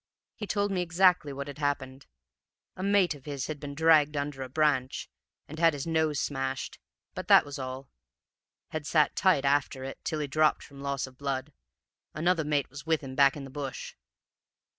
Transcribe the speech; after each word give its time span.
He 0.35 0.47
told 0.47 0.71
me 0.71 0.81
exactly 0.81 1.31
what 1.31 1.45
had 1.47 1.59
happened. 1.59 2.07
A 2.75 2.81
mate 2.81 3.13
of 3.13 3.25
his 3.25 3.45
had 3.45 3.59
been 3.59 3.75
dragged 3.75 4.17
under 4.17 4.41
a 4.41 4.49
branch, 4.49 5.11
and 5.47 5.59
had 5.59 5.73
his 5.73 5.85
nose 5.85 6.19
smashed, 6.19 6.79
but 7.13 7.27
that 7.27 7.45
was 7.45 7.59
all; 7.59 7.87
had 8.69 8.87
sat 8.87 9.15
tight 9.15 9.45
after 9.45 9.83
it 9.83 9.99
till 10.03 10.19
he 10.19 10.25
dropped 10.25 10.63
from 10.63 10.81
loss 10.81 11.05
of 11.05 11.19
blood; 11.19 11.53
another 12.15 12.43
mate 12.43 12.71
was 12.71 12.83
with 12.83 13.01
him 13.01 13.13
back 13.13 13.37
in 13.37 13.43
the 13.43 13.51
bush. 13.51 13.93